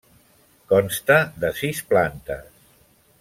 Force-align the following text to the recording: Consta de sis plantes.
Consta 0.71 1.17
de 1.43 1.51
sis 1.59 1.83
plantes. 1.93 2.49